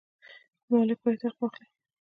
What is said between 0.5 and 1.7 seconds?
مالک باید حق واخلي.